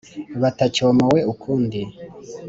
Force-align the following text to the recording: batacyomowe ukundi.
batacyomowe 0.41 1.19
ukundi. 1.33 1.79